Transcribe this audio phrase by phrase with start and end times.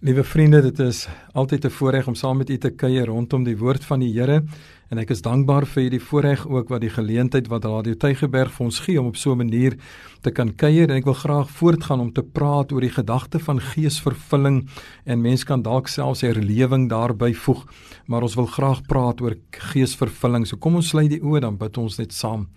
[0.00, 3.58] Liewe vriende, dit is altyd 'n voorreg om saam met u te kuier rondom die
[3.58, 4.44] woord van die Here
[4.88, 8.64] en ek is dankbaar vir hierdie voorreg ook wat die geleentheid wat Radio Tygerberg vir
[8.64, 9.76] ons gee om op so 'n manier
[10.22, 13.60] te kan kuier en ek wil graag voortgaan om te praat oor die gedagte van
[13.60, 14.68] geesvervulling
[15.04, 17.66] en mense kan dalk selfs herlewing daarbey voeg,
[18.06, 20.46] maar ons wil graag praat oor geesvervulling.
[20.46, 22.48] So kom ons sluit die oë dan bid ons net saam.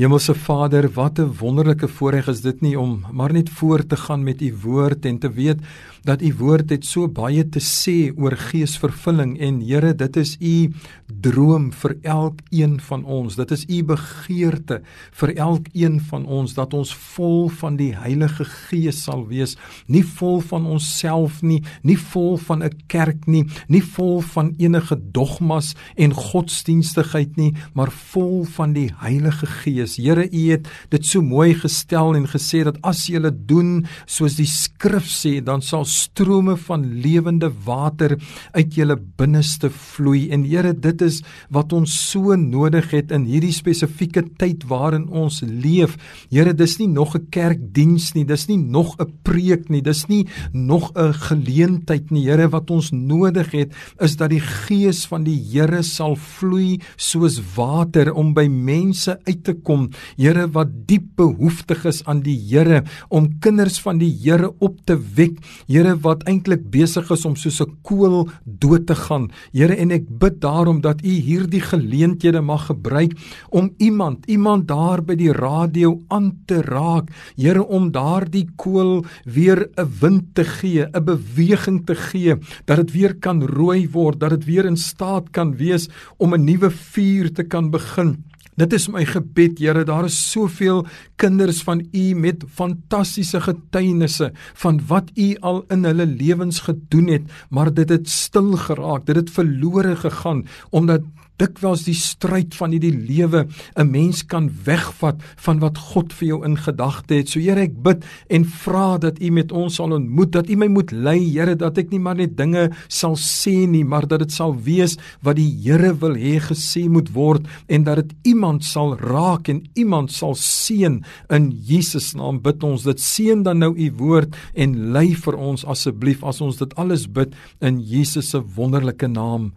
[0.00, 4.22] Hemelse Vader, wat 'n wonderlike voorreg is dit nie om maar net voort te gaan
[4.24, 5.60] met u woord en te weet
[6.02, 10.72] dat u woord het so baie te sê oor geesvervulling en Here, dit is u
[11.20, 13.36] droom vir elkeen van ons.
[13.36, 14.80] Dit is u begeerte
[15.20, 20.40] vir elkeen van ons dat ons vol van die Heilige Gees sal wees, nie vol
[20.40, 26.14] van onsself nie, nie vol van 'n kerk nie, nie vol van enige dogmas en
[26.14, 29.89] godsdienstigheid nie, maar vol van die Heilige Gees.
[29.98, 34.36] Here, u het dit so mooi gestel en gesê dat as jy dit doen soos
[34.36, 38.16] die skrif sê, dan sal strome van lewende water
[38.52, 43.54] uit julle binneste vloei en Here dit is wat ons so nodig het in hierdie
[43.54, 45.96] spesifieke tyd waarin ons leef.
[46.30, 50.26] Here dis nie nog 'n kerkdiens nie, dis nie nog 'n preek nie, dis nie
[50.52, 52.26] nog 'n geleentheid nie.
[52.28, 57.40] Here wat ons nodig het is dat die gees van die Here sal vloei soos
[57.56, 59.79] water om by mense uit te kom.
[60.16, 64.96] Here wat diep behoeftig is aan die Here om kinders van die Here op te
[65.16, 65.38] wek.
[65.66, 69.30] Here wat eintlik besig is om soos 'n koel dood te gaan.
[69.52, 73.12] Here en ek bid daarom dat U hierdie geleenthede mag gebruik
[73.50, 77.10] om iemand, iemand daar by die radio aan te raak.
[77.36, 82.36] Here om daardie koel weer 'n wind te gee, 'n beweging te gee,
[82.66, 86.44] dat dit weer kan rooi word, dat dit weer in staat kan wees om 'n
[86.44, 88.29] nuwe vuur te kan begin.
[88.60, 90.82] Dit is my gebed, Here, daar is soveel
[91.16, 97.32] kinders van U met fantastiese getuienisse van wat U al in hulle lewens gedoen het,
[97.48, 100.44] maar dit het stil geraak, dit het verlore gegaan
[100.76, 101.08] omdat
[101.40, 106.44] dikwels die stryd van hierdie lewe 'n mens kan wegvat van wat God vir jou
[106.44, 107.28] in gedagte het.
[107.28, 110.66] So Here, ek bid en vra dat U met ons sal ontmoet, dat U my
[110.66, 114.32] moet lei, Here, dat ek nie maar net dinge sal sê nie, maar dat dit
[114.32, 118.96] sal wees wat die Here wil hê gesê moet word en dat dit iemand sal
[118.98, 120.98] raak en iemand sal seën
[121.30, 122.42] in Jesus naam.
[122.42, 126.58] Bid ons dit seën dan nou U woord en lei vir ons asseblief as ons
[126.58, 129.52] dit alles bid in Jesus se wonderlike naam.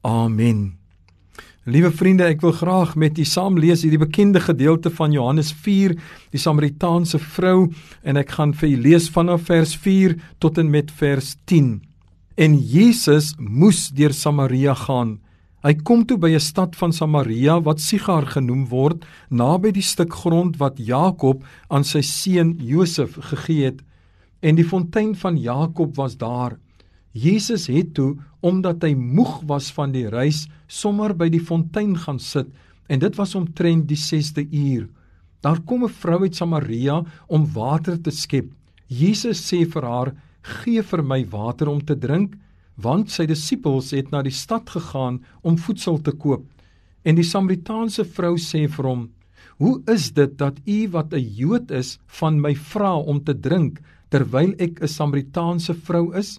[0.00, 0.78] Amen.
[1.68, 5.92] Liewe vriende, ek wil graag met u saam lees hierdie bekende gedeelte van Johannes 4,
[6.32, 7.68] die Samaritaanse vrou,
[8.00, 11.74] en ek gaan vir u lees vanaf vers 4 tot en met vers 10.
[12.40, 15.18] En Jesus moes deur Samaria gaan.
[15.58, 20.14] Hy kom toe by 'n stad van Samaria wat Sigar genoem word, naby die stuk
[20.14, 23.82] grond wat Jakob aan sy seun Josef gegee het,
[24.40, 26.58] en die fontein van Jakob was daar.
[27.12, 32.20] Jesus het toe omdat hy moeg was van die reis sommer by die fontein gaan
[32.20, 32.46] sit
[32.88, 34.86] en dit was omtrent die 6de uur.
[35.42, 38.46] Daar kom 'n vrou uit Samaria om water te skep.
[38.86, 42.36] Jesus sê vir haar: "Gee vir my water om te drink,"
[42.78, 46.44] want sy disippels het na die stad gegaan om voedsel te koop.
[47.04, 49.08] En die Samaritaanse vrou sê vir hom:
[49.58, 53.80] "Hoe is dit dat u wat 'n Jood is van my vra om te drink
[54.10, 56.38] terwyl ek 'n Samaritaanse vrou is?"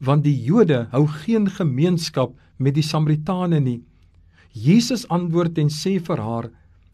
[0.00, 3.80] want die Jode hou geen gemeenskap met die Samaritane nie.
[4.52, 6.50] Jesus antwoord en sê vir haar: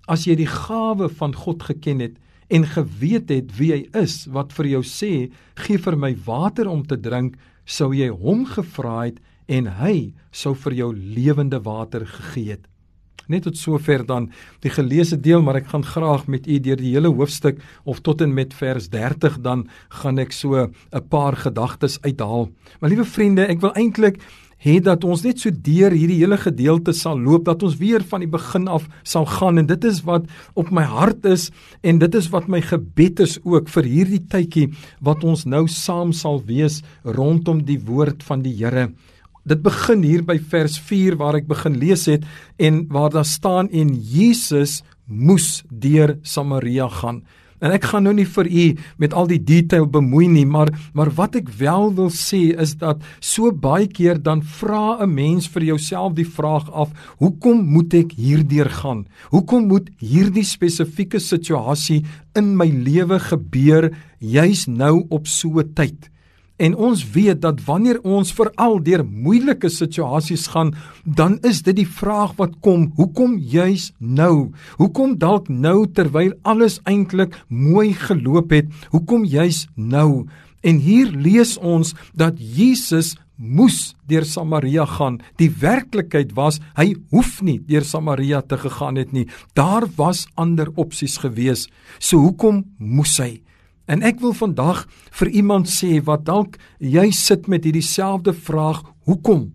[0.06, 2.16] As jy die gawe van God geken het
[2.50, 6.84] en geweet het wie hy is wat vir jou sê, gee vir my water om
[6.86, 7.34] te drink,
[7.66, 12.64] sou jy hom gevra het en hy sou vir jou lewende water gegee het.
[13.26, 14.28] Net tot sover dan
[14.62, 18.22] die geleesde deel, maar ek gaan graag met u deur die hele hoofstuk of tot
[18.22, 19.66] en met vers 30 dan
[20.02, 22.50] gaan ek so 'n paar gedagtes uithaal.
[22.80, 24.22] Maar liewe vriende, ek wil eintlik
[24.66, 28.24] hê dat ons net so deur hierdie hele gedeelte sal loop dat ons weer van
[28.24, 30.26] die begin af sal gaan en dit is wat
[30.58, 31.48] op my hart is
[31.86, 34.66] en dit is wat my gebed is ook vir hierdie tydjie
[35.06, 38.88] wat ons nou saam sal wees rondom die woord van die Here.
[39.46, 42.24] Dit begin hier by vers 4 waar ek begin lees het
[42.58, 47.22] en waar daar staan en Jesus moes deur Samaria gaan.
[47.60, 48.64] En ek gaan nou nie vir u
[48.98, 53.02] met al die detail bemoei nie, maar maar wat ek wel wil sê is dat
[53.20, 58.12] so baie keer dan vra 'n mens vir jouself die vraag af, hoekom moet ek
[58.12, 59.06] hierdeur gaan?
[59.30, 62.04] Hoekom moet hierdie spesifieke situasie
[62.34, 66.10] in my lewe gebeur juis nou op so 'n tyd?
[66.56, 70.72] En ons weet dat wanneer ons veral deur moeilike situasies gaan,
[71.04, 74.52] dan is dit die vraag wat kom, hoekom juis nou?
[74.80, 78.72] Hoekom dalk nou terwyl alles eintlik mooi geloop het?
[78.94, 80.24] Hoekom juis nou?
[80.64, 85.20] En hier lees ons dat Jesus moes deur Samaria gaan.
[85.36, 89.26] Die werklikheid was hy hoef nie deur Samaria te gegaan het nie.
[89.52, 91.68] Daar was ander opsies gewees.
[92.00, 93.42] So hoekom moes hy?
[93.86, 98.82] En ek wil vandag vir iemand sê wat dalk jy sit met hierdie selfde vraag,
[99.06, 99.52] hoekom?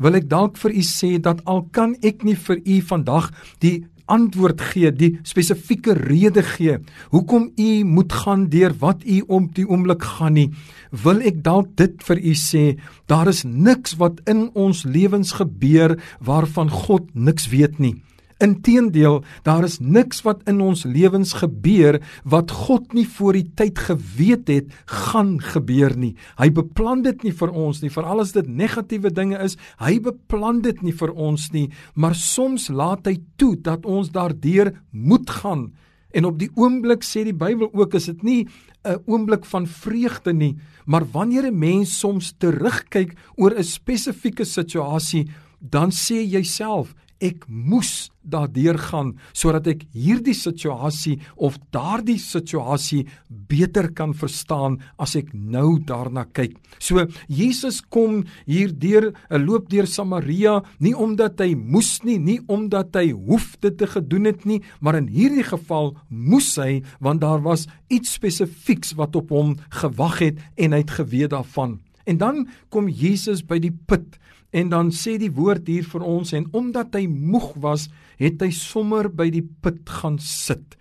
[0.00, 3.28] Wil ek dalk vir u sê dat al kan ek nie vir u vandag
[3.64, 6.78] die antwoord gee, die spesifieke rede gee
[7.10, 10.50] hoekom u moet gaan deur wat u om die oomblik gaan nie,
[10.90, 12.64] wil ek dalk dit vir u sê,
[13.10, 17.96] daar is niks wat in ons lewens gebeur waarvan God niks weet nie.
[18.36, 21.96] Inteendeel, daar is niks wat in ons lewens gebeur
[22.28, 24.74] wat God nie voor die tyd geweet het
[25.08, 26.12] gaan gebeur nie.
[26.36, 29.56] Hy beplan dit nie vir ons nie, veral as dit negatiewe dinge is.
[29.80, 34.74] Hy beplan dit nie vir ons nie, maar soms laat hy toe dat ons daardeur
[34.92, 35.70] moet gaan.
[36.12, 38.46] En op die oomblik sê die Bybel ook is dit nie
[38.84, 45.28] 'n oomblik van vreugde nie, maar wanneer 'n mens soms terugkyk oor 'n spesifieke situasie,
[45.60, 53.04] dan sê jy self ek moes daardeur gaan sodat ek hierdie situasie of daardie situasie
[53.28, 56.56] beter kan verstaan as ek nou daarna kyk.
[56.78, 62.40] So Jesus kom hier deur 'n loop deur Samaria nie omdat hy moes nie, nie
[62.48, 67.20] omdat hy hoef dit te gedoen het nie, maar in hierdie geval moes hy want
[67.20, 71.80] daar was iets spesifieks wat op hom gewag het en hy het geweet daarvan.
[72.06, 74.18] En dan kom Jesus by die put
[74.50, 77.88] En dan sê die woord hier vir ons en omdat hy moeg was,
[78.20, 80.76] het hy sommer by die put gaan sit.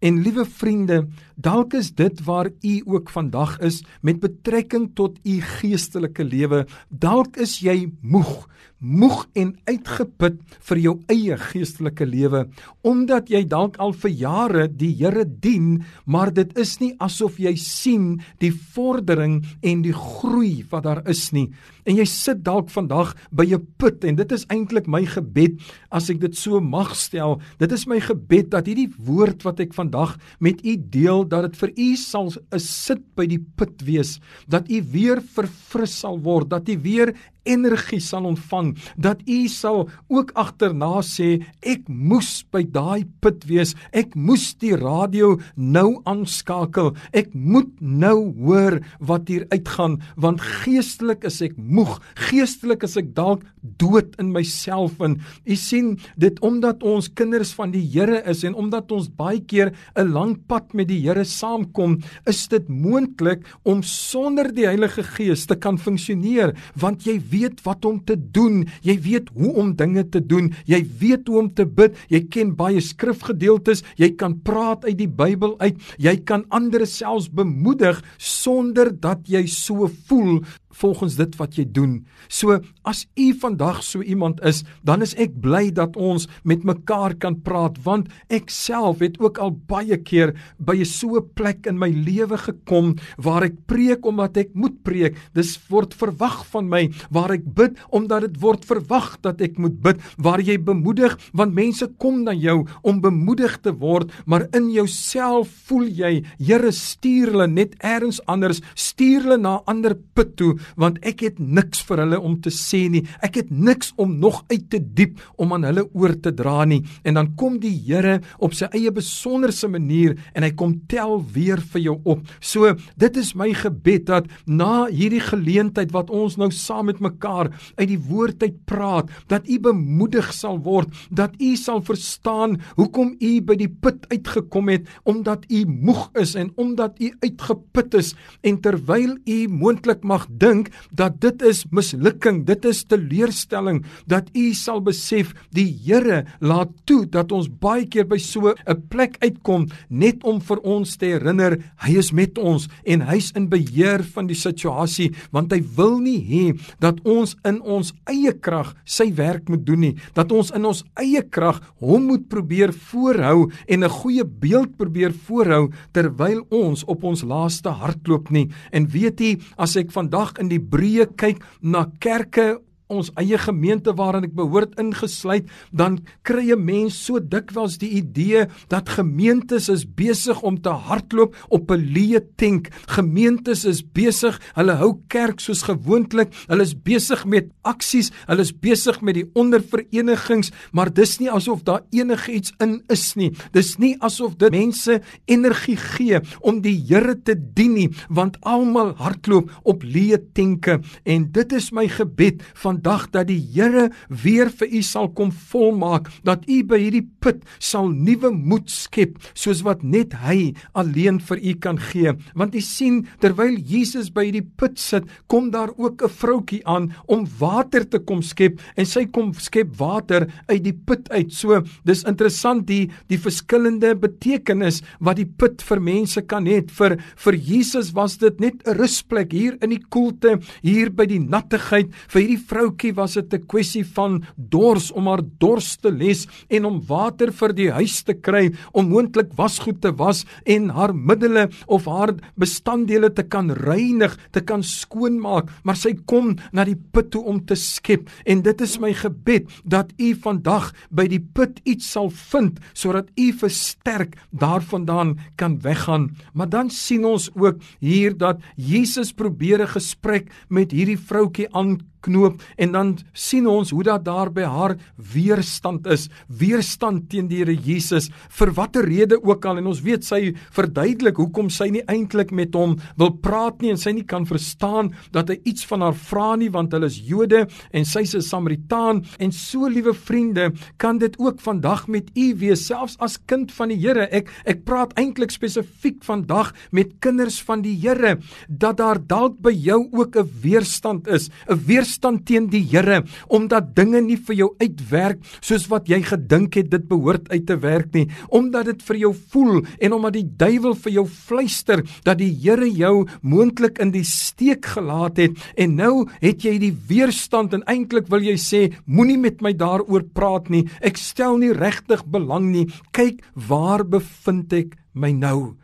[0.00, 1.02] En liewe vriende,
[1.40, 6.66] dalk is dit waar u ook vandag is met betrekking tot u geestelike lewe.
[6.88, 8.48] Dalk is jy moeg,
[8.80, 10.38] moeg en uitgeput
[10.68, 12.46] vir jou eie geestelike lewe
[12.86, 17.54] omdat jy dalk al vir jare die Here dien, maar dit is nie asof jy
[17.60, 21.48] sien die vordering en die groei wat daar is nie.
[21.88, 25.60] En jy sit dalk vandag by 'n put en dit is eintlik my gebed
[25.90, 27.40] as ek dit so mag stel.
[27.58, 31.60] Dit is my gebed dat hierdie woord wat ek vandag met u deel dat dit
[31.62, 34.18] vir u sal 'n sit by die put wees,
[34.48, 37.14] dat u weer verfris sal word, dat u weer
[37.44, 43.74] energie sal ontvang dat u sal ook agterna sê ek moes by daai put wees
[43.96, 51.24] ek moes die radio nou aanskakel ek moet nou hoor wat hier uitgaan want geestelik
[51.28, 51.98] is ek moeg
[52.28, 53.44] geestelik is ek dalk
[53.80, 58.54] dood in myself en u sien dit omdat ons kinders van die Here is en
[58.54, 63.82] omdat ons baie keer 'n lang pad met die Here saamkom is dit moontlik om
[63.82, 68.64] sonder die Heilige Gees te kan funksioneer want jy weet wat om te doen.
[68.86, 70.52] Jy weet hoe om dinge te doen.
[70.68, 71.96] Jy weet hoe om te bid.
[72.12, 73.84] Jy ken baie skrifgedeeltes.
[74.00, 75.80] Jy kan praat uit die Bybel uit.
[75.98, 80.40] Jy kan ander selfs bemoedig sonder dat jy so voel
[80.70, 82.06] volgens dit wat jy doen.
[82.28, 87.16] So as u vandag so iemand is, dan is ek bly dat ons met mekaar
[87.18, 91.78] kan praat want ek self het ook al baie keer by so 'n plek in
[91.78, 95.16] my lewe gekom waar ek preek omdat ek moet preek.
[95.34, 99.80] Dis word verwag van my waar ek bid omdat dit word verwag dat ek moet
[99.82, 100.00] bid.
[100.18, 105.48] Waar jy bemoedig want mense kom na jou om bemoedig te word, maar in jouself
[105.66, 110.59] voel jy, Here stuur hulle net eers anders, stuur hulle na 'n ander put toe
[110.76, 113.04] want ek het niks vir hulle om te sê nie.
[113.24, 116.82] Ek het niks om nog uit te diep om aan hulle oor te dra nie.
[117.04, 121.60] En dan kom die Here op sy eie besonderse manier en hy kom tel weer
[121.72, 122.22] vir jou op.
[122.40, 127.50] So dit is my gebed dat na hierdie geleentheid wat ons nou saam met mekaar
[127.78, 133.14] uit die woord uit praat, dat u bemoedig sal word, dat u sal verstaan hoekom
[133.20, 138.14] u by die put uitgekom het omdat u moeg is en omdat u uitgeput is
[138.46, 144.30] en terwyl u moontlik mag dink dink dat dit is mislukking, dit is teleurstelling dat
[144.34, 149.16] u sal besef die Here laat toe dat ons baie keer by so 'n plek
[149.22, 154.02] uitkom net om vir ons te herinner hy is met ons en hy's in beheer
[154.14, 159.12] van die situasie want hy wil nie hê dat ons in ons eie krag sy
[159.14, 163.84] werk moet doen nie dat ons in ons eie krag hom moet probeer voorhou en
[163.84, 168.48] 'n goeie beeld probeer voorhou terwyl ons op ons laaste hardloop nie.
[168.72, 172.58] En weet jy as ek vandag in die breë kyk na kerke
[172.90, 178.46] ons eie gemeente waarin ek behoort ingesluit, dan kry 'n mens so dikwels die idee
[178.68, 182.68] dat gemeentes is besig om te hardloop op 'n leë tank.
[182.86, 186.32] Gemeentes is besig, hulle hou kerk soos gewoonlik.
[186.48, 191.62] Hulle is besig met aksies, hulle is besig met die onderverenigings, maar dis nie asof
[191.62, 193.32] daar enigiets in is nie.
[193.52, 198.94] Dis nie asof dit mense energie gee om die Here te dien nie, want almal
[198.98, 202.42] hardloop op leë tenke en dit is my gebed
[202.80, 207.42] vandag dat die Here weer vir u sal kom volmaak dat u by hierdie put
[207.58, 212.14] sal nuwe moed skep soos wat net hy alleen vir u kan gee.
[212.34, 216.92] Want u sien terwyl Jesus by hierdie put sit kom daar ook 'n vroutjie aan
[217.08, 221.32] om water te kom skep en sy kom skep water uit die put uit.
[221.32, 226.98] So dis interessant die die verskillende betekenis wat die put vir mense kan hê vir
[227.16, 231.90] vir Jesus was dit net 'n rusplek hier in die koelte hier by die nattigheid
[232.08, 236.64] vir hierdie vroutjie was dit 'n kwessie van dors om haar dors te les en
[236.64, 241.50] om water vir die huis te kry om moontlik wasgoed te was en haar middele
[241.66, 247.10] of haar bestanddele te kan reinig te kan skoonmaak maar sy kom na die put
[247.10, 248.08] toe om te skep.
[248.24, 253.08] En dit is my gebed dat u vandag by die put iets sal vind sodat
[253.16, 256.16] u versterk daarvandaan kan weggaan.
[256.34, 261.89] Maar dan sien ons ook hier dat Jesus probeer 'n gesprek met hierdie vroutjie aan
[262.04, 264.76] knoop en dan sien ons hoe dat daar by haar
[265.12, 269.60] weerstand is, weerstand teen die Here Jesus vir watter rede ook al.
[269.60, 273.80] En ons weet sy verduidelik hoekom sy nie eintlik met hom wil praat nie en
[273.80, 277.46] sy nie kan verstaan dat hy iets van haar vra nie want hulle is Jode
[277.72, 279.04] en sy's 'n Samaritaan.
[279.18, 283.68] En so liewe vriende kan dit ook vandag met u wees selfs as kind van
[283.68, 284.08] die Here.
[284.12, 289.52] Ek ek praat eintlik spesifiek vandag met kinders van die Here dat daar dalk by
[289.52, 294.36] jou ook 'n weerstand is 'n weerstand weerstand teen die Here omdat dinge nie vir
[294.36, 298.06] jou uitwerk soos wat jy gedink het dit behoort uit te werk nie.
[298.30, 302.68] Omdat dit vir jou voel en omdat die duiwel vir jou fluister dat die Here
[302.68, 305.34] jou moontlik in die steek gelaat het.
[305.56, 310.06] En nou het jy die weerstand en eintlik wil jy sê moenie met my daaroor
[310.14, 310.68] praat nie.
[310.80, 312.68] Ek stel nie regtig belang nie.
[312.94, 315.59] Kyk waar bevind ek my nou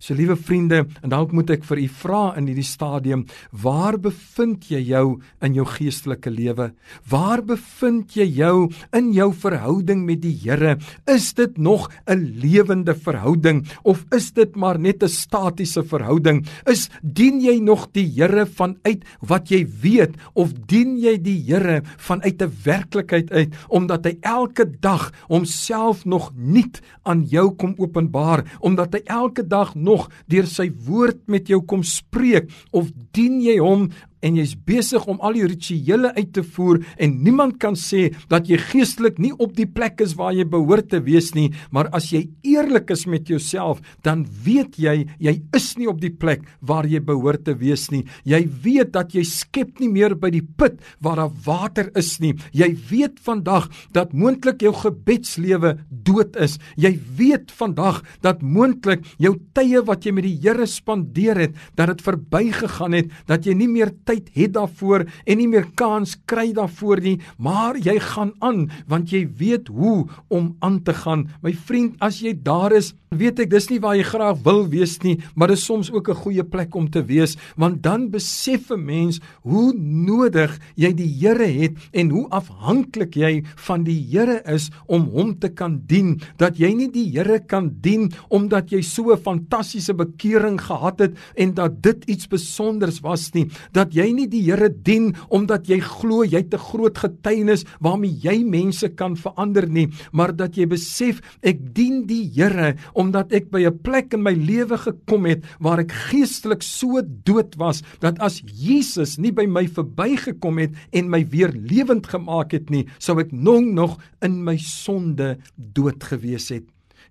[0.00, 4.70] So liewe vriende, en dalk moet ek vir u vra in hierdie stadium, waar bevind
[4.72, 6.70] jy jou in jou geestelike lewe?
[7.12, 10.78] Waar bevind jy jou in jou verhouding met die Here?
[11.04, 16.46] Is dit nog 'n lewende verhouding of is dit maar net 'n statiese verhouding?
[16.66, 21.82] Is dien jy nog die Here vanuit wat jy weet of dien jy die Here
[21.98, 28.44] vanuit 'n werklikheid uit omdat hy elke dag homself nog nuut aan jou kom openbaar,
[28.60, 29.89] omdat hy elke dag nog
[30.30, 33.88] deur sy woord met jou kom spreek of dien jy hom
[34.22, 38.48] en jy's besig om al die rituele uit te voer en niemand kan sê dat
[38.50, 42.10] jy geestelik nie op die plek is waar jy behoort te wees nie, maar as
[42.12, 46.88] jy eerlik is met jouself, dan weet jy jy is nie op die plek waar
[46.88, 48.02] jy behoort te wees nie.
[48.28, 52.34] Jy weet dat jy skep nie meer by die put waar daar water is nie.
[52.56, 56.58] Jy weet vandag dat moontlik jou gebedslewe dood is.
[56.80, 61.90] Jy weet vandag dat moontlik jou tye wat jy met die Here spandeer het, dat
[61.92, 66.50] dit verbygegaan het, dat jy nie meer tyd het daarvoor en nie meer kans kry
[66.56, 71.28] daarvoor nie, maar jy gaan aan want jy weet hoe om aan te gaan.
[71.44, 74.92] My vriend, as jy daar is, weet ek dis nie waar jy graag wil wees
[75.02, 78.70] nie, maar dit is soms ook 'n goeie plek om te wees, want dan besef
[78.70, 84.42] 'n mens hoe nodig jy die Here het en hoe afhanklik jy van die Here
[84.46, 88.80] is om hom te kan dien, dat jy nie die Here kan dien omdat jy
[88.80, 94.12] so 'n fantastiese bekering gehad het en dat dit iets spesonders was nie, dat jy
[94.12, 98.88] nie die Here dien omdat jy glo jy het 'n groot getuienis waarmee jy mense
[98.94, 103.80] kan verander nie, maar dat jy besef ek dien die Here omdat ek by 'n
[103.82, 109.18] plek in my lewe gekom het waar ek geestelik so dood was dat as Jesus
[109.18, 113.64] nie by my verbygekom het en my weer lewend gemaak het nie, sou ek nog
[113.64, 116.64] nog in my sonde dood gewees het.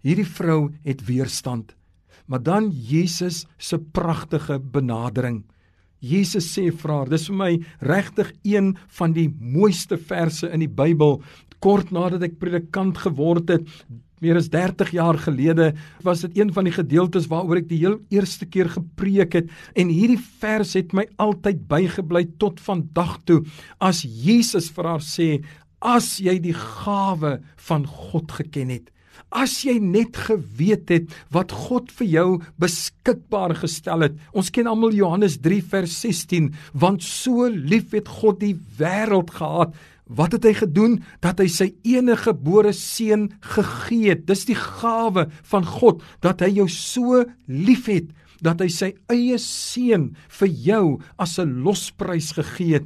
[0.03, 1.75] Hierdie vrou het weerstand.
[2.27, 5.43] Maar dan Jesus se pragtige benadering.
[5.99, 10.71] Jesus sê vir haar, dis vir my regtig een van die mooiste verse in die
[10.71, 11.19] Bybel.
[11.59, 13.65] Kort nadat ek predikant geword het,
[14.23, 15.71] meer as 30 jaar gelede,
[16.05, 19.49] was dit een van die gedeeltes waaroor ek die heel eerste keer gepreek het
[19.79, 23.41] en hierdie vers het my altyd bygebly tot vandag toe.
[23.79, 25.29] As Jesus vir haar sê,
[25.79, 27.37] as jy die gawe
[27.69, 28.89] van God geken het,
[29.29, 32.29] As jy net geweet het wat God vir jou
[32.61, 34.17] beskikbaar gestel het.
[34.33, 39.75] Ons ken almal Johannes 3 vers 16, want so lief het God die wêreld gehad.
[40.09, 44.25] Wat het hy gedoen dat hy sy enige gebore seun gegee het?
[44.25, 48.09] Dis die gawe van God dat hy jou so liefhet
[48.41, 50.85] dat hy sy eie seun vir jou
[51.19, 52.85] as 'n losprys gegee het.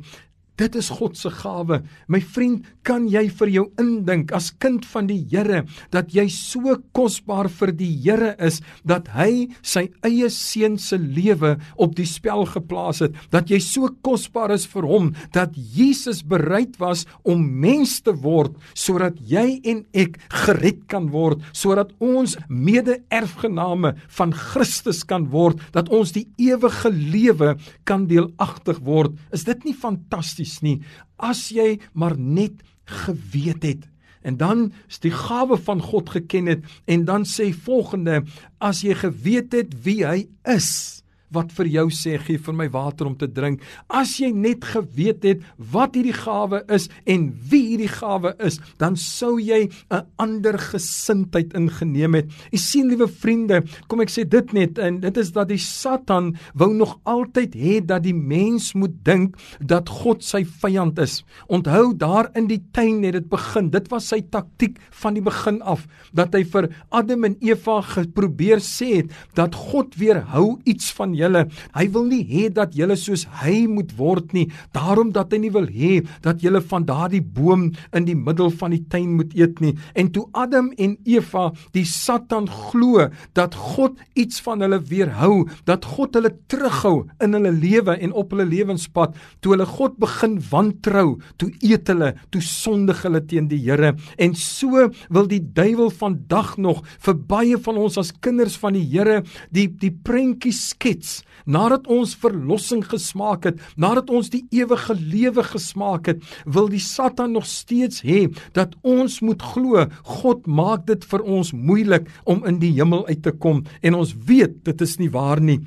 [0.57, 1.81] Dit is God se gawe.
[2.07, 5.63] My vriend, kan jy vir jou indink as kind van die Here
[5.93, 11.55] dat jy so kosbaar vir die Here is dat hy sy eie seun se lewe
[11.81, 16.77] op die spel geplaas het, dat jy so kosbaar is vir hom dat Jesus bereid
[16.81, 23.93] was om mens te word sodat jy en ek gered kan word, sodat ons mede-erfgename
[24.17, 27.53] van Christus kan word, dat ons die ewige lewe
[27.87, 29.15] kan deelagtig word.
[29.35, 30.79] Is dit nie fantasties nie
[31.23, 33.87] as jy maar net geweet het.
[34.21, 38.23] En dan is die gawe van God geken het en dan sê volgende
[38.57, 41.02] as jy geweet het wie hy is
[41.33, 43.61] wat vir jou sê gee vir my water om te drink.
[43.89, 45.41] As jy net geweet het
[45.73, 51.53] wat hierdie gawe is en wie hierdie gawe is, dan sou jy 'n ander gesindheid
[51.53, 52.27] ingeneem het.
[52.53, 56.35] U sien liewe vriende, kom ek sê dit net en dit is dat die Satan
[56.53, 61.23] wou nog altyd hê dat die mens moet dink dat God sy vyand is.
[61.47, 63.69] Onthou daar in die tuin het dit begin.
[63.69, 68.59] Dit was sy taktik van die begin af dat hy vir Adam en Eva geprobeer
[68.59, 71.45] sê het dat God weerhou iets van jou julle.
[71.73, 74.47] Hy wil nie hê dat julle soos hy moet word nie.
[74.75, 78.75] Daarom dat hy nie wil hê dat julle van daardie boom in die middel van
[78.75, 79.73] die tuin moet eet nie.
[79.95, 85.85] En toe Adam en Eva die Satan glo dat God iets van hulle weerhou, dat
[85.95, 91.17] God hulle terughou in hulle lewe en op hulle lewenspad, toe hulle God begin wantrou,
[91.41, 93.93] toe eet hulle, toe sondig hulle teen die Here.
[94.19, 98.85] En so wil die duiwel vandag nog vir baie van ons as kinders van die
[98.91, 99.21] Here
[99.53, 101.12] die die prentjie skets
[101.45, 107.33] nadat ons verlossing gesmaak het, nadat ons die ewige lewe gesmaak het, wil die Satan
[107.35, 109.85] nog steeds hê dat ons moet glo
[110.19, 114.15] God maak dit vir ons moeilik om in die hemel uit te kom en ons
[114.27, 115.61] weet dit is nie waar nie.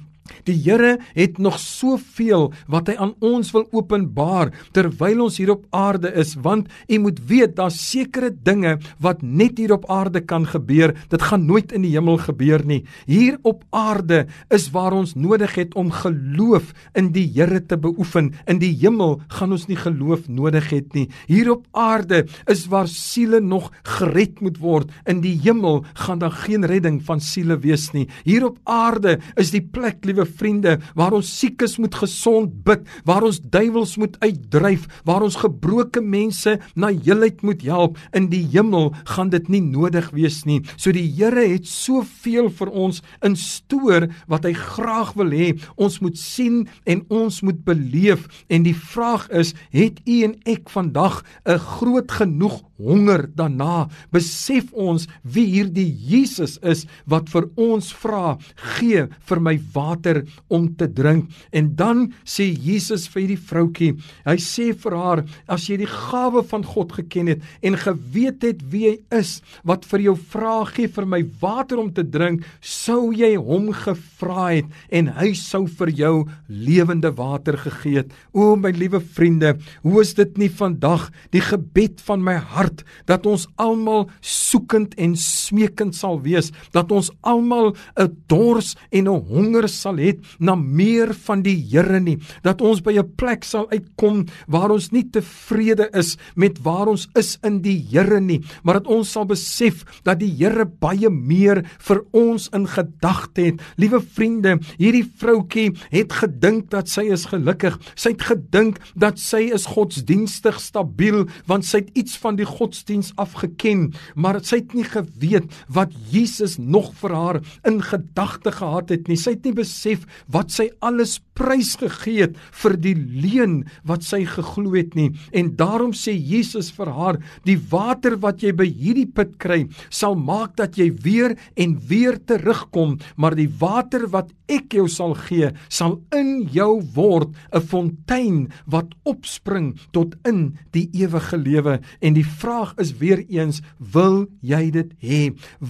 [0.48, 5.64] Die Here het nog soveel wat hy aan ons wil openbaar terwyl ons hier op
[5.70, 10.46] aarde is want u moet weet daar's sekere dinge wat net hier op aarde kan
[10.46, 10.94] gebeur.
[11.08, 12.82] Dit gaan nooit in die hemel gebeur nie.
[13.06, 18.32] Hier op aarde is waar ons nodig het om geloof in die Here te beoefen.
[18.46, 21.06] In die hemel gaan ons nie geloof nodig het nie.
[21.28, 24.92] Hier op aarde is waar siele nog gered moet word.
[25.06, 28.06] In die hemel gaan daar geen redding van siele wees nie.
[28.24, 33.24] Hier op aarde is die plek liewe vriende, waar ons siekes moet gesond bid, waar
[33.26, 37.98] ons duiwels moet uitdryf, waar ons gebroke mense na heelheid moet help.
[38.16, 40.62] In die hemel gaan dit nie nodig wees nie.
[40.76, 46.00] So die Here het soveel vir ons in stoor wat hy graag wil hê ons
[46.02, 48.26] moet sien en ons moet beleef.
[48.48, 53.88] En die vraag is, het u en ek vandag 'n groot genoeg honger daarna?
[54.14, 58.36] Besef ons wie hierdie Jesus is wat vir ons vra,
[58.76, 61.30] gee vir my water om te drink.
[61.52, 63.92] En dan sê Jesus vir die vroutkie,
[64.26, 68.62] hy sê vir haar, as jy die gawe van God geken het en geweet het
[68.72, 73.12] wie hy is, wat vir jou vra gee vir my water om te drink, sou
[73.16, 76.14] jy hom gevra het en hy sou vir jou
[76.48, 78.12] lewende water gegee het.
[78.36, 82.65] O my liewe vriende, hoe is dit nie vandag die gebed van my hart
[83.04, 89.22] dat ons almal soekend en smeekend sal wees, dat ons almal 'n dors en 'n
[89.28, 93.68] honger sal het na meer van die Here nie dat ons by 'n plek sal
[93.70, 98.74] uitkom waar ons nie tevrede is met waar ons is in die Here nie maar
[98.74, 103.60] dat ons sal besef dat die Here baie meer vir ons in gedagte het.
[103.76, 107.78] Liewe vriende hierdie vroutkie het gedink dat sy is gelukkig.
[107.94, 113.12] Sy het gedink dat sy is godsdienstig stabiel want sy het iets van die godsdiens
[113.20, 119.08] afgeken maar sy het nie geweet wat Jesus nog vir haar in gedagte gehad het
[119.08, 119.18] nie.
[119.18, 124.22] Sy het nie besef wat sy alles prys gegee het vir die leuen wat sy
[124.28, 125.10] geglo het nie.
[125.36, 130.16] En daarom sê Jesus vir haar die water wat jy by hierdie put kry sal
[130.16, 135.50] maak dat jy weer en weer terugkom maar die water wat ek jou sal gee
[135.68, 141.80] sal in jou word 'n fontein wat opspring tot in die ewige lewe.
[142.00, 143.60] En die vraag is weer eens
[143.92, 145.22] wil jy dit hê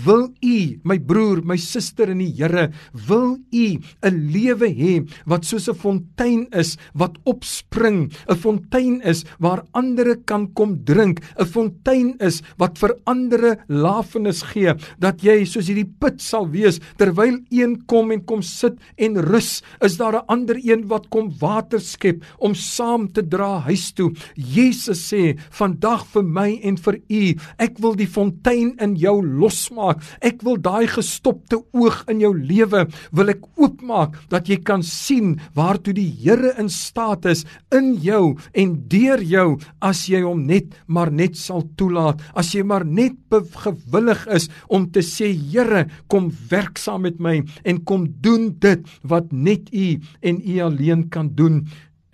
[0.06, 2.70] wil u my broer my suster in die Here
[3.08, 3.66] wil u
[4.04, 4.94] 'n lewe hê
[5.26, 10.84] wat so soos 'n fontein is wat opspring, 'n fontein is waar ander kan kom
[10.84, 16.46] drink, 'n fontein is wat vir ander lafenis gee, dat jy soos hierdie put sal
[16.48, 21.08] wees terwyl een kom en kom sit en rus, is daar 'n ander een wat
[21.08, 24.12] kom water skep om saam te dra huis toe.
[24.36, 27.22] Jesus sê, "Vandag vir my en vir u,
[27.62, 30.02] ek wil die fontein in jou losmaak.
[30.24, 35.36] Ek wil daai gestopte oog in jou lewe wil ek oopmaak dat jy kan sien
[35.56, 39.46] waartoe die Here in staat is in jou en deur jou
[39.84, 42.22] as jy hom net maar net sal toelaat.
[42.34, 43.18] As jy maar net
[43.62, 48.86] gewillig is om te sê, Here, kom werk saam met my en kom doen dit
[49.06, 51.66] wat net u en u alleen kan doen.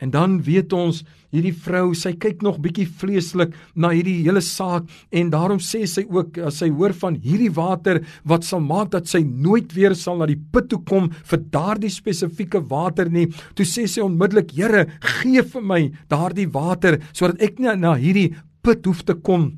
[0.03, 4.89] En dan weet ons hierdie vrou, sy kyk nog bietjie vleeslik na hierdie hele saak
[5.15, 9.07] en daarom sê sy ook as sy hoor van hierdie water wat sal maak dat
[9.09, 13.29] sy nooit weer sal na die put toe kom vir daardie spesifieke water nie.
[13.55, 14.87] Toe sê sy onmiddellik: "Here,
[15.23, 19.53] gee vir my daardie water sodat ek nie na hierdie put hoef te kom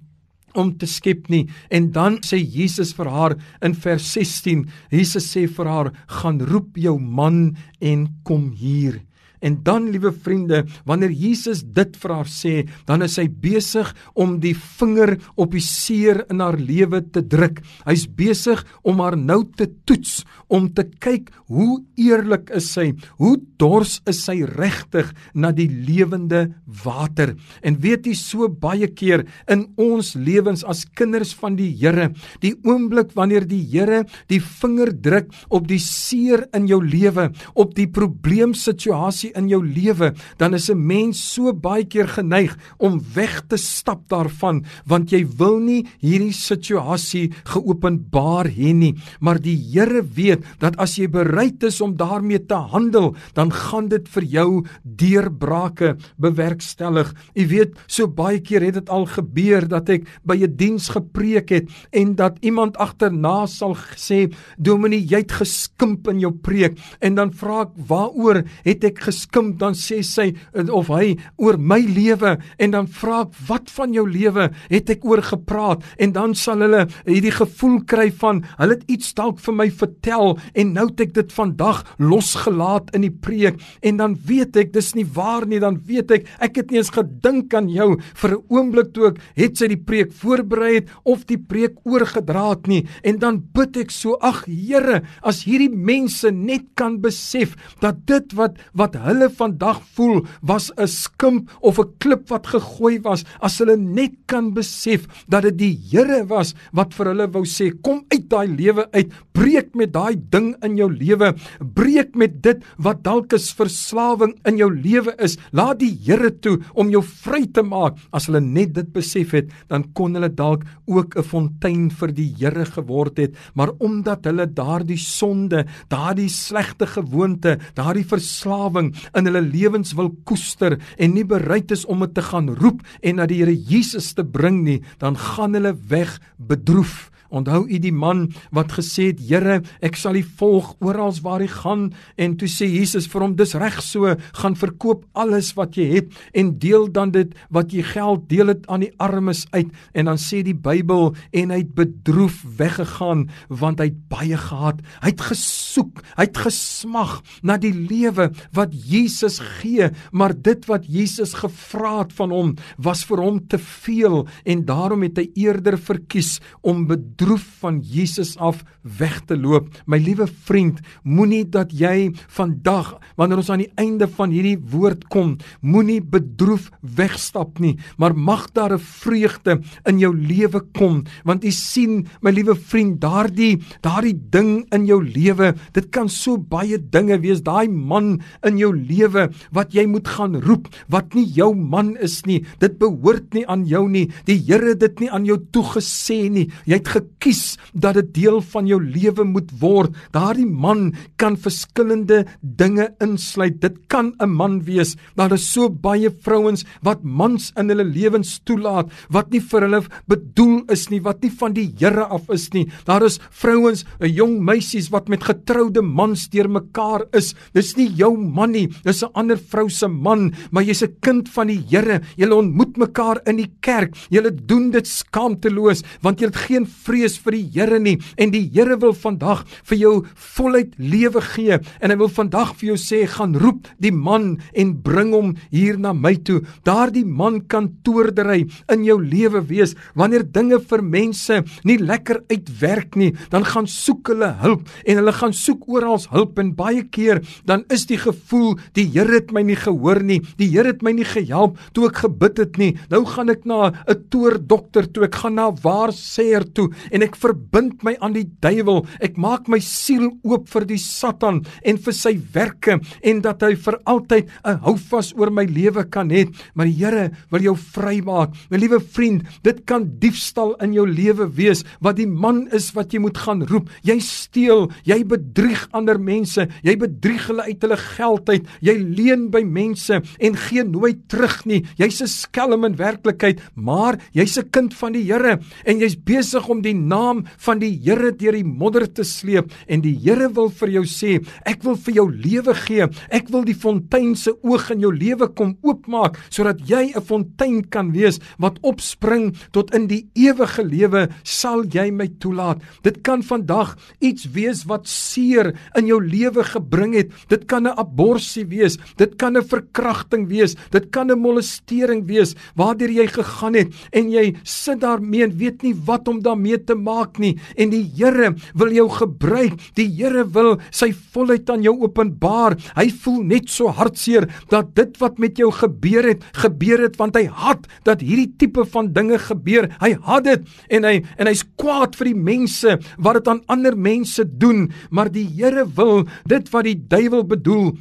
[0.54, 5.46] om te skep nie en dan sê Jesus vir haar in vers 16 Jesus sê
[5.48, 9.00] vir haar gaan roep jou man en kom hier
[9.44, 12.54] En dan, liewe vriende, wanneer Jesus dit vir haar sê,
[12.88, 17.60] dan is hy besig om die vinger op die seer in haar lewe te druk.
[17.84, 23.36] Hy's besig om haar nou te toets, om te kyk hoe eerlik is sy, hoe
[23.60, 26.46] dors is sy regtig na die lewende
[26.84, 27.34] water.
[27.62, 32.54] En weet jy so baie keer in ons lewens as kinders van die Here, die
[32.64, 37.28] oomblik wanneer die Here die vinger druk op die seer in jou lewe,
[37.58, 43.00] op die probleemsituasie in jou lewe, dan is 'n mens so baie keer geneig om
[43.14, 48.94] weg te stap daarvan, want jy wil nie hierdie situasie geopenbaar hê nie.
[49.20, 53.88] Maar die Here weet dat as jy bereid is om daarmee te handel, dan gaan
[53.88, 57.14] dit vir jou deurbrake bewerkstellig.
[57.34, 61.50] Jy weet, so baie keer het dit al gebeur dat ek by 'n diens gepreek
[61.50, 67.14] het en dat iemand agterna sal sê, "Dominee, jy het geskimp in jou preek." En
[67.14, 70.30] dan vra ek, "Waaroor het ek geskimp?" Skim dan sê sy
[70.72, 75.04] of hy oor my lewe en dan vra ek wat van jou lewe het ek
[75.06, 75.84] oor gepraat?
[75.98, 80.36] En dan sal hulle hierdie gevoel kry van hulle het iets dalk vir my vertel
[80.54, 83.60] en nou het ek dit vandag losgelaat in die preek.
[83.82, 86.92] En dan weet ek dis nie waar nie dan weet ek ek het nie eens
[86.94, 87.98] gedink aan jou.
[88.14, 92.50] Vir 'n oomblik toe ek het sy die preek voorberei het of die preek oorgedra
[92.50, 92.86] het nie.
[93.02, 98.32] En dan bid ek so ag Here as hierdie mense net kan besef dat dit
[98.38, 103.58] wat wat hulle vandag voel was 'n skimp of 'n klip wat gegooi was as
[103.58, 108.04] hulle net kan besef dat dit die Here was wat vir hulle wou sê kom
[108.10, 113.02] uit daai lewe uit breek met daai ding in jou lewe breek met dit wat
[113.04, 115.36] dalk is verslawing in jou lewe is.
[115.52, 117.98] Laat die Here toe om jou vry te maak.
[118.12, 122.34] As hulle net dit besef het dan kon hulle dalk ook 'n fontein vir die
[122.38, 123.34] Here geword het.
[123.54, 130.78] Maar omdat hulle daardie sonde daardie slegte gewoonte daardie verslawing in hulle lewens wil koester
[130.98, 134.24] en nie bereid is om dit te gaan roep en na die Here Jesus te
[134.24, 137.10] bring nie, dan gaan hulle weg bedroef.
[137.34, 141.48] Onthou u die man wat gesê het Here, ek sal U volg oral waar U
[141.50, 141.88] gaan
[142.20, 146.14] en toe sê Jesus vir hom dis reg so, gaan verkoop alles wat jy het
[146.36, 150.20] en deel dan dit wat jy geld deel dit aan die armes uit en dan
[150.20, 154.80] sê die Bybel en hy het bedroef weggegaan want hy het baie gehad.
[155.02, 160.86] Hy het gesoek, hy het gesmag na die lewe wat Jesus gee, maar dit wat
[160.86, 165.78] Jesus gevra het van hom was vir hom te veel en daarom het hy eerder
[165.80, 168.60] verkies om bedroef bedroef van Jesus af
[168.98, 169.70] weg te loop.
[169.88, 175.06] My liewe vriend, moenie dat jy vandag wanneer ons aan die einde van hierdie woord
[175.08, 181.44] kom, moenie bedroef wegstap nie, maar mag daar 'n vreugde in jou lewe kom, want
[181.44, 186.78] jy sien, my liewe vriend, daardie daardie ding in jou lewe, dit kan so baie
[186.78, 191.54] dinge wees, daai man in jou lewe wat jy moet gaan roep, wat nie jou
[191.54, 192.44] man is nie.
[192.60, 194.10] Dit behoort nie aan jou nie.
[194.26, 196.50] Die Here het dit nie aan jou toegesê nie.
[196.66, 199.94] Jy het kies dat dit deel van jou lewe moet word.
[200.14, 203.60] Daardie man kan verskillende dinge insluit.
[203.60, 204.96] Dit kan 'n man wees.
[205.16, 209.82] Daar is so baie vrouens wat mans in hulle lewens toelaat wat nie vir hulle
[210.08, 212.70] bedoel is nie, wat nie van die Here af is nie.
[212.86, 217.34] Daar is vrouens, jong meisies wat met getroude mans deurmekaar is.
[217.54, 221.28] Dis nie jou man nie, dis 'n ander vrou se man, maar jy's 'n kind
[221.28, 222.00] van die Here.
[222.16, 223.94] Julle ontmoet mekaar in die kerk.
[224.10, 228.32] Julle doen dit skaamteloos want jy het geen vrede wees vir die Here nie en
[228.32, 229.94] die Here wil vandag vir jou
[230.34, 234.72] voluit lewe gee en hy wil vandag vir jou sê gaan roep die man en
[234.84, 236.40] bring hom hier na my toe.
[236.66, 242.96] Daardie man kan toordery in jou lewe wees wanneer dinge vir mense nie lekker uitwerk
[242.96, 247.20] nie, dan gaan soek hulle hulp en hulle gaan soek oral hulp en baie keer
[247.48, 250.94] dan is die gevoel die Here het my nie gehoor nie, die Here het my
[250.94, 252.72] nie gehelp toe ek gebid het nie.
[252.92, 257.16] Nou gaan ek na 'n toordokter toe, ek gaan na 'n waarsêer toe en ek
[257.16, 258.84] verbind my aan die duiwel.
[259.00, 263.54] Ek maak my siel oop vir die Satan en vir sy werke en dat hy
[263.54, 266.26] vir altyd 'n houvas oor my lewe kan hê.
[266.54, 268.34] Maar die Here wil jou vrymaak.
[268.50, 272.92] My liewe vriend, dit kan diefstal in jou lewe wees wat die man is wat
[272.92, 273.70] jy moet gaan roep.
[273.82, 278.46] Jy steel, jy bedrieg ander mense, jy bedrieg hulle uit hulle geld uit.
[278.60, 281.64] Jy leen by mense en gee nooit terug nie.
[281.78, 286.48] Jy's 'n skelm in werklikheid, maar jy's 'n kind van die Here en jy's besig
[286.48, 290.50] om die naam van die Here deur die modder te sleep en die Here wil
[290.50, 292.88] vir jou sê, ek wil vir jou lewe gee.
[293.10, 297.62] Ek wil die fontein se oog in jou lewe kom oopmaak sodat jy 'n fontein
[297.70, 301.08] kan wees wat opspring tot in die ewige lewe.
[301.24, 302.60] Sal jy my toelaat?
[302.82, 307.10] Dit kan vandag iets wees wat seer in jou lewe gebring het.
[307.28, 312.34] Dit kan 'n abortus wees, dit kan 'n verkrachting wees, dit kan 'n molestering wees
[312.56, 316.76] waardeur jy gegaan het en jy sit daarmee en weet nie wat om daarmee te
[316.78, 319.58] maak nie en die Here wil jou gebruik.
[319.78, 322.56] Die Here wil sy volheid aan jou openbaar.
[322.78, 327.18] Hy voel net so hartseer dat dit wat met jou gebeur het, gebeur het want
[327.18, 329.70] hy haat dat hierdie tipe van dinge gebeur.
[329.80, 333.76] Hy haat dit en hy en hy's kwaad vir die mense wat dit aan ander
[333.76, 337.74] mense doen, maar die Here wil dit wat die duiwel bedoel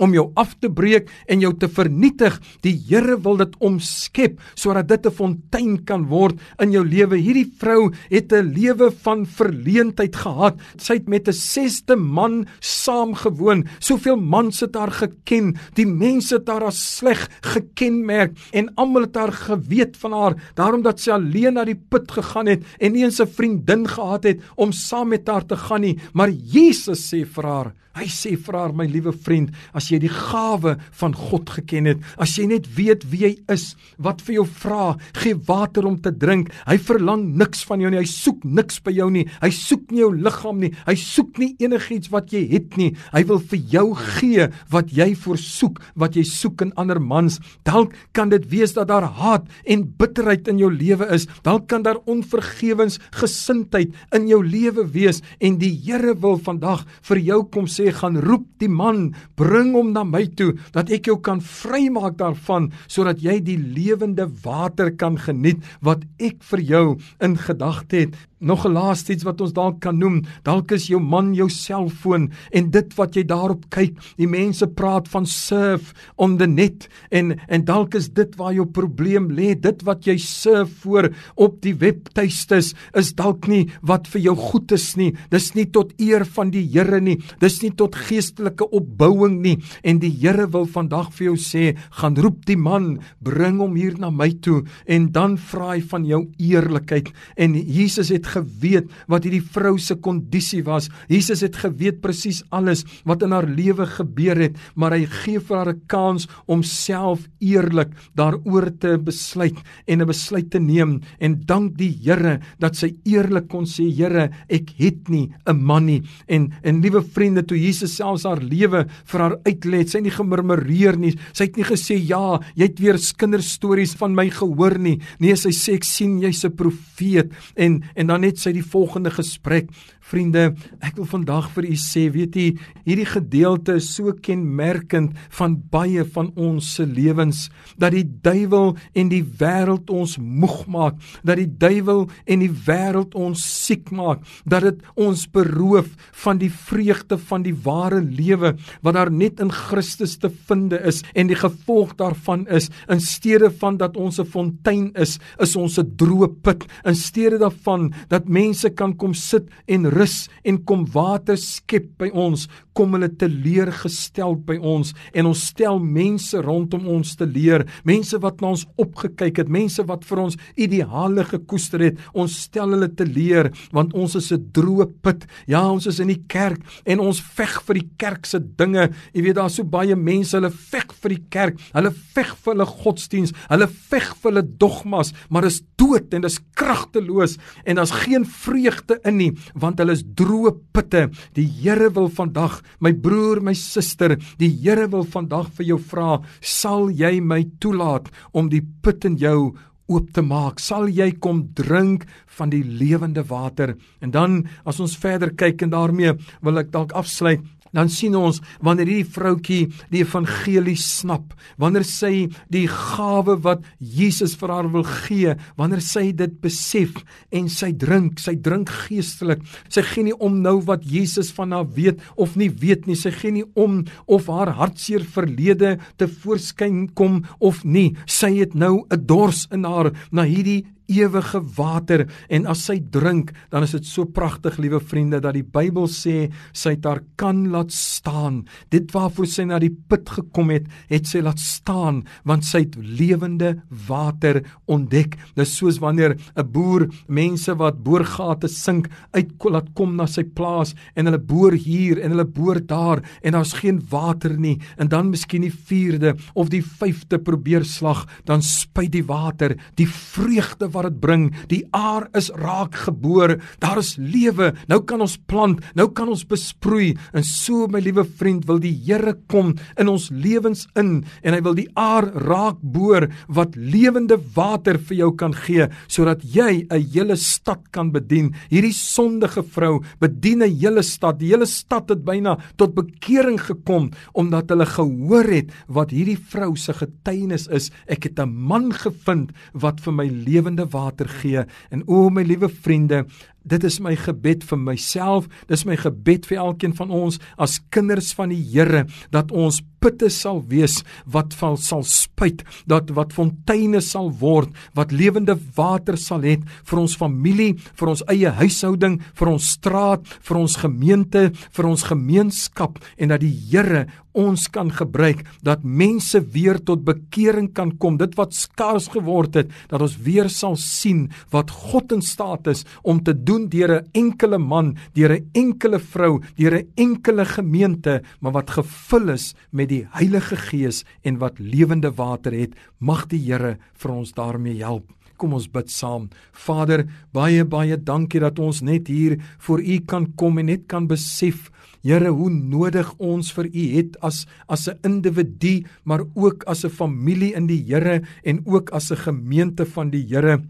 [0.00, 2.38] om jou af te breek en jou te vernietig.
[2.64, 7.16] Die Here wil dit omskep sodat dit 'n fontein kan word in jou lewe.
[7.16, 10.60] Hierdie vrou het 'n lewe van verleentheid gehad.
[10.76, 13.66] Sy het met 'n sesde man saamgewoon.
[13.78, 15.56] Soveel mans het haar geken.
[15.74, 20.82] Die mense het haar as sleg gekenmerk en almal het haar geweet van haar daarom
[20.82, 24.72] dat sy alleen na die put gegaan het en nie 'n vriendin gehad het om
[24.72, 25.98] saam met haar te gaan nie.
[26.12, 30.12] Maar Jesus sê vir haar Hy sê vir haar my liewe vriend, as jy die
[30.12, 34.44] gawe van God geken het, as jy net weet wie hy is, wat vir jou
[34.48, 36.48] vra, gee water om te drink.
[36.64, 38.00] Hy verlang niks van jou nie.
[38.00, 39.26] Hy soek niks by jou nie.
[39.42, 40.72] Hy soek nie jou liggaam nie.
[40.86, 42.92] Hy soek nie enigiets wat jy het nie.
[43.12, 47.38] Hy wil vir jou gee wat jy voorsoek, wat jy soek in ander mans.
[47.68, 51.28] Dalk kan dit wees dat daar haat en bitterheid in jou lewe is.
[51.44, 57.18] Dalk kan daar onvergewens gesindheid in jou lewe wees en die Here wil vandag vir
[57.18, 61.10] jou kom sê sê gaan roep die man, bring hom na my toe dat ek
[61.10, 66.84] jou kan vrymaak daarvan sodat jy die lewende water kan geniet wat ek vir jou
[67.20, 68.20] in gedagte het.
[68.42, 72.30] Nog 'n laaste iets wat ons dalk kan noem, dalk is jou man jou selfoon
[72.50, 73.94] en dit wat jy daarop kyk.
[74.16, 78.66] Die mense praat van surf on the net en en dalk is dit waar jou
[78.66, 79.54] probleem lê.
[79.60, 84.72] Dit wat jy surf voor op die webtuistes is dalk nie wat vir jou goed
[84.72, 85.14] is nie.
[85.30, 87.20] Dis nie tot eer van die Here nie.
[87.38, 89.58] Dis nie tot geestelike opbouing nie.
[89.84, 93.98] En die Here wil vandag vir jou sê, gaan roep die man, bring hom hier
[93.98, 97.12] na my toe en dan vra hy van jou eerlikheid.
[97.36, 100.88] En Jesus het geweet wat hierdie vrou se kondisie was.
[101.08, 105.56] Jesus het geweet presies alles wat in haar lewe gebeur het, maar hy gee vir
[105.56, 111.40] haar 'n kans om self eerlik daaroor te besluit en 'n besluit te neem en
[111.46, 116.02] dank die Here dat sy eerlik kon sê Here, ek het nie 'n man nie.
[116.28, 120.10] En en liewe vriende, toe Jesus selfs haar lewe vir haar uitlê, het sy nie
[120.10, 121.16] gemurmureer nie.
[121.32, 124.98] Sy het nie gesê ja, jy het weer kinderstories van my gehoor nie.
[125.22, 129.10] Nee, sy sê ek sien jy's 'n profeet en en dan net sy die volgende
[129.10, 129.70] gesprek
[130.02, 130.50] Vriende,
[130.82, 132.46] ek wil vandag vir u sê, weet u,
[132.84, 137.46] hierdie gedeelte is so kenmerkend van baie van ons se lewens
[137.80, 143.14] dat die duiwel en die wêreld ons moeg maak, dat die duiwel en die wêreld
[143.16, 145.88] ons siek maak, dat dit ons beroof
[146.24, 151.02] van die vreugde van die ware lewe wat daar net in Christus te vind is
[151.14, 155.78] en die gevolg daarvan is in steede van dat ons 'n fontein is, is ons
[155.78, 156.66] 'n droë put.
[156.84, 162.10] In steede daarvan dat mense kan kom sit en rus en kom water skep by
[162.12, 162.46] ons,
[162.76, 168.40] kom hulle teleurgestel by ons en ons stel mense rondom ons te leer, mense wat
[168.42, 173.06] na ons opgekyk het, mense wat vir ons ideale gekoester het, ons stel hulle te
[173.08, 175.26] leer want ons is 'n droë put.
[175.46, 178.90] Ja, ons is in die kerk en ons veg vir die kerk se dinge.
[179.14, 182.66] Jy weet daar's so baie mense, hulle veg vir die kerk, hulle veg vir hulle
[182.66, 188.06] godsdiens, hulle veg vir hulle dogmas, maar is dood en dis kragteloos en as Daar's
[188.08, 191.10] geen vreugde in nie, want hulle is droë putte.
[191.36, 196.22] Die Here wil vandag, my broer, my suster, die Here wil vandag vir jou vra,
[196.40, 199.52] sal jy my toelaat om die put in jou
[199.92, 202.06] oop te maak sal jy kom drink
[202.38, 206.94] van die lewende water en dan as ons verder kyk en daarmee wil ek dalk
[206.96, 207.42] afsluit
[207.72, 209.60] dan sien ons wanneer hierdie vroutjie
[209.92, 216.10] die evangelie snap, wanneer sy die gawe wat Jesus vir haar wil gee, wanneer sy
[216.16, 217.00] dit besef
[217.32, 219.42] en sy drink, sy drink geestelik.
[219.72, 222.98] Sy gee nie om nou wat Jesus van haar weet of nie weet nie.
[222.98, 227.92] Sy gee nie om of haar hartseer verlede te voorskyn kom of nie.
[228.06, 233.32] Sy het nou 'n dors in haar na hierdie ewige water en as sy drink
[233.52, 237.44] dan is dit so pragtig liewe vriende dat die Bybel sê sy het haar kan
[237.52, 238.42] laat staan.
[238.72, 242.76] Dit waarvoor sy na die put gekom het het sy laat staan want sy het
[242.76, 243.54] lewende
[243.88, 245.16] water ontdek.
[245.38, 250.74] Dis soos wanneer 'n boer mense wat boorgate sink uit laat kom na sy plaas
[250.96, 254.58] en hulle boor hier en hulle boor daar en daar's geen water nie.
[254.78, 259.88] En dan miskien die 4de of die 5de probeer slag dan spuit die water die
[259.88, 261.28] vreugde wat dit bring.
[261.48, 263.36] Die aar is raak geboor.
[263.62, 264.52] Daar is lewe.
[264.68, 266.96] Nou kan ons plant, nou kan ons besproei.
[267.12, 271.40] En so my liewe vriend, wil die Here kom in ons lewens in en hy
[271.44, 276.86] wil die aar raak boor wat lewende water vir jou kan gee sodat jy 'n
[276.92, 278.34] hele stad kan bedien.
[278.50, 281.18] Hierdie sondige vrou bedien 'n hele stad.
[281.18, 286.56] Die hele stad het byna tot bekering gekom omdat hulle gehoor het wat hierdie vrou
[286.56, 287.70] se getuienis is.
[287.86, 291.44] Ek het 'n man gevind wat vir my lewende water gee.
[291.68, 293.06] En o my liewe vriende,
[293.44, 298.12] dit is my gebed vir myself, dis my gebed vir elkeen van ons as kinders
[298.16, 303.82] van die Here dat ons putte sal wees wat val sal spuit, dat wat fonteine
[303.82, 306.36] sal word, wat lewende water sal hê
[306.70, 311.24] vir ons familie, vir ons eie huishouding, vir ons straat, vir ons gemeente,
[311.56, 317.48] vir ons gemeenskap en dat die Here ons kan gebruik dat mense weer tot bekering
[317.56, 317.96] kan kom.
[317.96, 322.66] Dit wat skaars geword het dat ons weer sal sien wat God in staat is
[322.84, 327.24] om te doen doen deur 'n enkele man, deur 'n enkele vrou, deur 'n enkele
[327.24, 332.54] gemeente, maar wat gevul is met die Heilige Gees en wat lewende water het.
[332.78, 334.84] Mag die Here vir ons daarmee help.
[335.16, 336.08] Kom ons bid saam.
[336.32, 340.86] Vader, baie baie dankie dat ons net hier voor U kan kom en net kan
[340.86, 341.50] besef
[341.82, 346.70] Here, hoe nodig ons vir U het as as 'n individu, maar ook as 'n
[346.70, 350.42] familie in die Here en ook as 'n gemeente van die Here.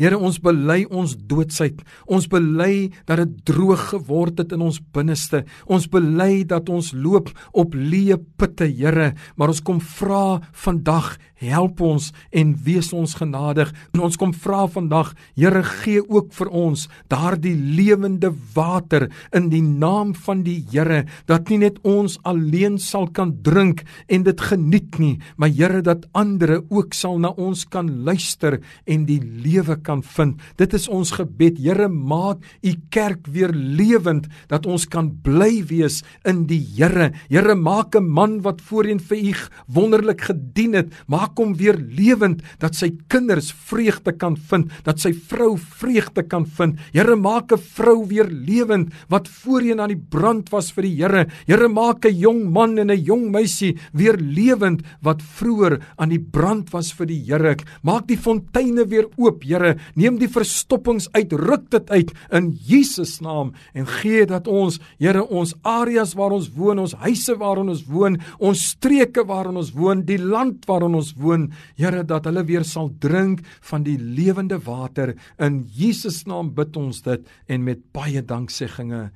[0.00, 1.82] Here ons bely ons doodsheid.
[2.08, 5.42] Ons bely dat dit droog geword het in ons binneste.
[5.68, 11.80] Ons bely dat ons loop op leë putte, Here, maar ons kom vra vandag, help
[11.80, 13.70] ons en wees ons genadig.
[13.94, 19.62] En ons kom vra vandag, Here, gee ook vir ons daardie lewende water in die
[19.62, 24.98] naam van die Here, dat nie net ons alleen sal kan drink en dit geniet
[25.00, 30.02] nie, maar Here dat ander ook sal na ons kan luister en die lewe kan
[30.04, 30.40] vind.
[30.60, 31.58] Dit is ons gebed.
[31.60, 37.10] Here, maak u kerk weer lewend dat ons kan bly wees in die Here.
[37.28, 39.34] Here, maak 'n man wat voorheen vir u
[39.66, 40.88] wonderlik gedien het,
[41.30, 46.44] maak hom weer lewend dat sy kinders vreugde kan vind, dat sy vrou vreugde kan
[46.44, 46.78] vind.
[46.92, 51.26] Here, maak 'n vrou weer lewend wat voorheen aan die brand was vir die Here.
[51.46, 56.18] Here, maak 'n jong man en 'n jong meisie weer lewend wat vroeër aan die
[56.18, 57.56] brand was vir die Here.
[57.82, 59.76] Maak die fonteine weer oop, Here.
[59.94, 65.22] Neem die verstoppings uit, ruk dit uit in Jesus naam en gee dat ons, Here,
[65.28, 70.04] ons areas waar ons woon, ons huise waarin ons woon, ons streke waarin ons woon,
[70.04, 75.14] die land waarin ons woon, Here, dat hulle weer sal drink van die lewende water.
[75.38, 79.10] In Jesus naam bid ons dit en met baie dankseggings.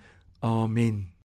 [0.45, 1.14] Amen.